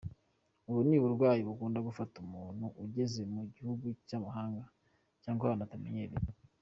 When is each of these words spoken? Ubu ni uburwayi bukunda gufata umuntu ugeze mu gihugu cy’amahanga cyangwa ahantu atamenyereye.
Ubu 0.67 0.79
ni 0.87 0.95
uburwayi 0.99 1.41
bukunda 1.47 1.79
gufata 1.87 2.15
umuntu 2.25 2.65
ugeze 2.83 3.19
mu 3.33 3.41
gihugu 3.53 3.85
cy’amahanga 4.07 4.63
cyangwa 5.23 5.43
ahantu 5.45 5.63
atamenyereye. 5.65 6.27